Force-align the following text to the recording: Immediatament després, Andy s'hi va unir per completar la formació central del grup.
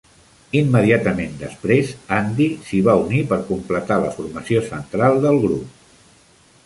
Immediatament 0.59 1.35
després, 1.41 1.91
Andy 2.17 2.47
s'hi 2.69 2.79
va 2.89 2.97
unir 3.03 3.21
per 3.33 3.39
completar 3.53 3.99
la 4.07 4.11
formació 4.17 4.65
central 4.73 5.21
del 5.27 5.39
grup. 5.45 6.09